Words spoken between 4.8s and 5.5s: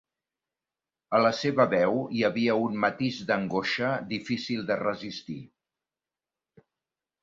resistir.